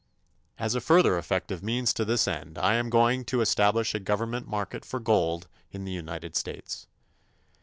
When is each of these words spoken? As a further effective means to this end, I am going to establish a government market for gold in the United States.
As 0.57 0.73
a 0.73 0.81
further 0.81 1.15
effective 1.19 1.61
means 1.61 1.93
to 1.93 2.03
this 2.03 2.27
end, 2.27 2.57
I 2.57 2.73
am 2.73 2.89
going 2.89 3.23
to 3.25 3.39
establish 3.41 3.93
a 3.93 3.99
government 3.99 4.47
market 4.47 4.83
for 4.83 4.99
gold 4.99 5.47
in 5.71 5.85
the 5.85 5.91
United 5.91 6.35
States. 6.35 6.87